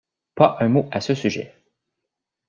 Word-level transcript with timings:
Pas 0.33 0.57
un 0.61 0.67
mot 0.69 0.89
à 0.91 0.99
ce 0.99 1.13
sujet. 1.13 1.53